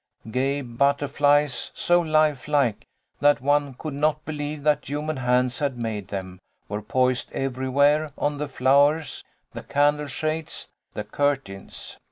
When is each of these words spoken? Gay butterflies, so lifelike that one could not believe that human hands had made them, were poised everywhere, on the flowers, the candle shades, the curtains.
Gay 0.31 0.61
butterflies, 0.61 1.69
so 1.75 1.99
lifelike 2.01 2.87
that 3.19 3.39
one 3.39 3.75
could 3.75 3.93
not 3.93 4.25
believe 4.25 4.63
that 4.63 4.89
human 4.89 5.17
hands 5.17 5.59
had 5.59 5.77
made 5.77 6.07
them, 6.07 6.39
were 6.67 6.81
poised 6.81 7.31
everywhere, 7.33 8.09
on 8.17 8.39
the 8.39 8.47
flowers, 8.47 9.23
the 9.53 9.61
candle 9.61 10.07
shades, 10.07 10.69
the 10.95 11.03
curtains. 11.03 11.99